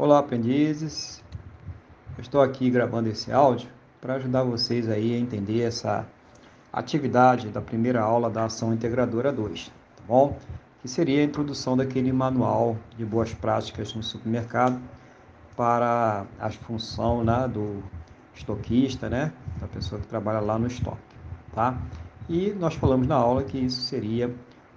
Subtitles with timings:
[0.00, 1.24] Olá, aprendizes.
[2.16, 3.68] Eu estou aqui gravando esse áudio
[4.00, 6.06] para ajudar vocês aí a entender essa
[6.72, 10.38] atividade da primeira aula da ação integradora 2, tá bom?
[10.80, 14.80] Que seria a introdução daquele manual de boas práticas no supermercado
[15.56, 17.82] para a função né, do
[18.36, 21.02] estoquista, né, da pessoa que trabalha lá no estoque,
[21.52, 21.76] tá?
[22.28, 24.32] E nós falamos na aula que isso seria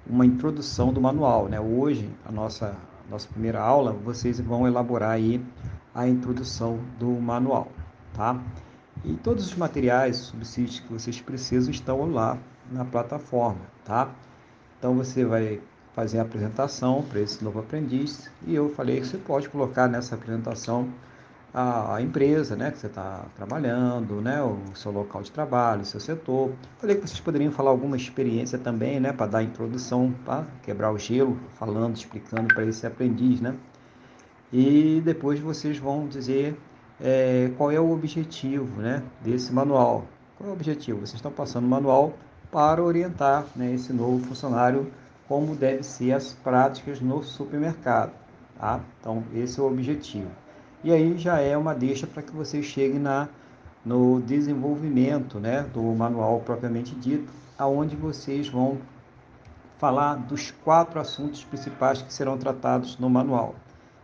[0.10, 1.60] uma introdução do manual, né?
[1.60, 2.76] Hoje a nossa
[3.12, 5.44] nossa primeira aula, vocês vão elaborar aí
[5.94, 7.70] a introdução do manual,
[8.14, 8.42] tá?
[9.04, 12.38] E todos os materiais, subsídios que vocês precisam estão lá
[12.72, 14.10] na plataforma, tá?
[14.80, 15.60] Então você vai
[15.94, 20.16] fazer a apresentação para esse novo aprendiz e eu falei que você pode colocar nessa
[20.16, 20.88] apresentação
[21.54, 25.86] a, a empresa né, que você está trabalhando, né, o seu local de trabalho, o
[25.86, 26.52] seu setor.
[26.78, 30.98] Falei que vocês poderiam falar alguma experiência também, né, para dar introdução, para quebrar o
[30.98, 33.56] gelo, falando, explicando para esse aprendiz, né?
[34.52, 36.58] E depois vocês vão dizer
[37.00, 40.06] é, qual é o objetivo, né, desse manual.
[40.38, 41.00] Qual é o objetivo?
[41.00, 42.14] Vocês estão passando o manual
[42.52, 44.92] para orientar né, esse novo funcionário
[45.28, 48.12] como deve ser as práticas no supermercado,
[48.60, 48.82] tá?
[49.00, 50.30] Então esse é o objetivo.
[50.84, 53.30] E aí já é uma deixa para que você chegue na,
[53.86, 58.80] no desenvolvimento né, do manual propriamente dito, aonde vocês vão
[59.78, 63.56] falar dos quatro assuntos principais que serão tratados no manual.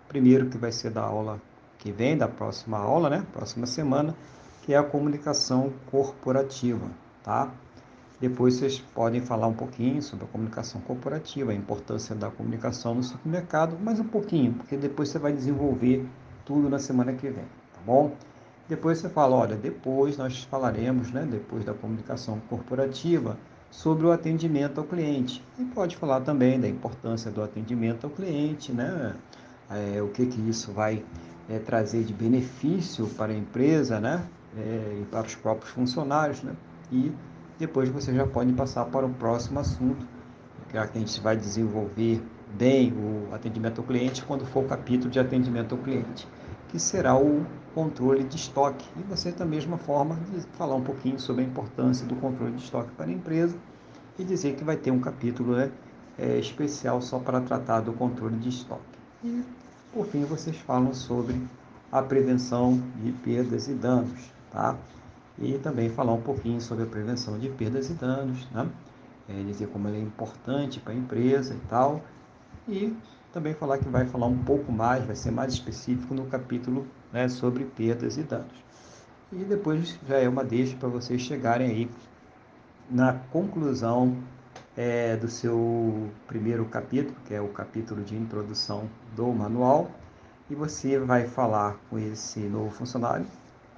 [0.08, 1.42] Primeiro que vai ser da aula
[1.78, 4.16] que vem, da próxima aula, né, próxima semana,
[4.64, 6.89] que é a comunicação corporativa,
[7.23, 7.52] tá?
[8.20, 13.03] Depois vocês podem falar um pouquinho sobre a comunicação corporativa, a importância da comunicação no
[13.03, 16.08] supermercado, mas um pouquinho, porque depois você vai desenvolver
[16.47, 18.15] tudo na semana que vem, tá bom?
[18.69, 23.37] Depois você fala, olha, depois nós falaremos, né, depois da comunicação corporativa,
[23.69, 25.43] sobre o atendimento ao cliente.
[25.59, 29.13] E pode falar também da importância do atendimento ao cliente, né?
[29.69, 31.03] É, o que, que isso vai
[31.49, 34.23] é, trazer de benefício para a empresa, né?
[34.57, 36.53] É, e para os próprios funcionários, né?
[36.89, 37.11] E
[37.59, 40.05] depois você já pode passar para o próximo assunto,
[40.70, 42.22] que a gente vai desenvolver
[42.58, 46.28] bem o atendimento ao cliente quando for o capítulo de atendimento ao cliente,
[46.70, 48.86] que será o controle de estoque.
[48.98, 50.17] E você, da mesma forma,
[50.54, 53.55] falar um pouquinho sobre a importância do controle de estoque para a empresa
[54.17, 55.72] e dizer que vai ter um capítulo né,
[56.17, 58.82] é, especial só para tratar do controle de estoque.
[59.23, 59.44] E,
[59.94, 61.39] por fim, vocês falam sobre
[61.92, 64.76] a prevenção de perdas e danos, tá?
[65.39, 68.67] E também falar um pouquinho sobre a prevenção de perdas e danos, né?
[69.30, 72.02] É, dizer como ela é importante para a empresa e tal,
[72.67, 72.95] e
[73.33, 77.27] também falar que vai falar um pouco mais, vai ser mais específico no capítulo né,
[77.27, 78.55] sobre perdas e danos.
[79.32, 81.89] E depois já é uma deixa para vocês chegarem aí
[82.89, 84.17] na conclusão
[84.77, 89.92] é, do seu primeiro capítulo, que é o capítulo de introdução do manual,
[90.49, 93.26] e você vai falar com esse novo funcionário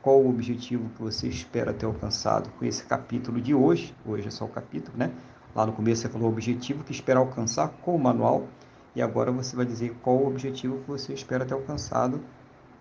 [0.01, 3.93] qual o objetivo que você espera ter alcançado com esse capítulo de hoje.
[4.05, 5.11] Hoje é só o capítulo, né?
[5.55, 8.47] Lá no começo você falou o objetivo que espera alcançar com o manual
[8.95, 12.21] e agora você vai dizer qual o objetivo que você espera ter alcançado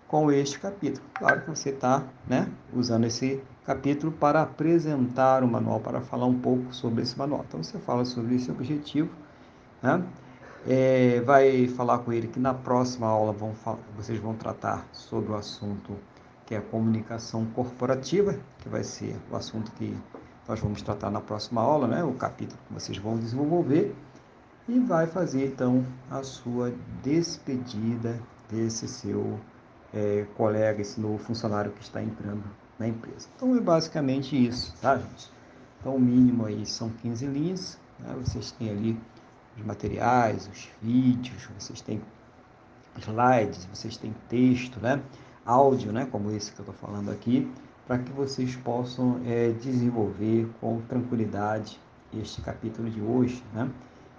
[0.07, 1.05] com este capítulo.
[1.13, 6.39] Claro que você está né, usando esse capítulo para apresentar o manual, para falar um
[6.39, 7.45] pouco sobre esse manual.
[7.47, 9.09] Então você fala sobre esse objetivo,
[9.81, 10.03] né?
[10.67, 13.53] É, vai falar com ele que na próxima aula vão,
[13.95, 15.95] vocês vão tratar sobre o assunto
[16.45, 19.95] que é a comunicação corporativa, que vai ser o assunto que
[20.49, 22.03] nós vamos tratar na próxima aula, né?
[22.03, 23.95] o capítulo que vocês vão desenvolver
[24.67, 26.73] e vai fazer então a sua
[27.03, 29.39] despedida desse seu
[29.93, 32.43] é, colega, esse novo funcionário que está entrando
[32.79, 33.29] na empresa.
[33.35, 35.31] Então é basicamente isso, tá, gente?
[35.79, 38.15] Então o mínimo aí são 15 linhas, né?
[38.19, 38.99] vocês têm ali
[39.55, 42.01] os materiais, os vídeos, vocês têm
[42.97, 44.99] slides, vocês têm texto, né?
[45.45, 46.07] áudio, né?
[46.11, 47.47] como esse que eu estou falando aqui,
[47.89, 51.81] para que vocês possam é, desenvolver com tranquilidade
[52.13, 53.67] este capítulo de hoje, né?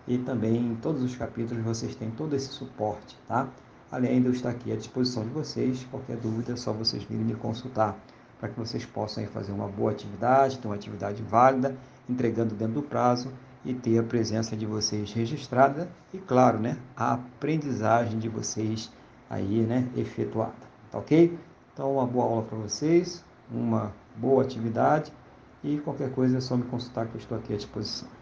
[0.08, 3.48] e também em todos os capítulos vocês têm todo esse suporte, tá?
[3.92, 7.24] Além de eu estar aqui à disposição de vocês, qualquer dúvida é só vocês virem
[7.24, 7.96] me consultar,
[8.40, 11.76] para que vocês possam fazer uma boa atividade, ter uma atividade válida,
[12.08, 13.30] entregando dentro do prazo
[13.64, 18.90] e ter a presença de vocês registrada e, claro, né, a aprendizagem de vocês
[19.28, 20.54] aí, né, efetuada,
[20.90, 21.38] tá ok?
[21.72, 25.12] Então, uma boa aula para vocês, uma boa atividade
[25.62, 28.19] e qualquer coisa é só me consultar que eu estou aqui à disposição.